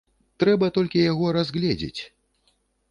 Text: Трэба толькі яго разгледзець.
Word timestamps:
Трэба 0.43 0.69
толькі 0.79 1.05
яго 1.11 1.25
разгледзець. 1.39 2.01